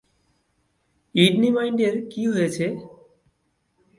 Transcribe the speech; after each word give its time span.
ইউনি-মাইন্ডের 1.15 1.95
কী 2.11 2.21
হয়েছে? 2.27 2.65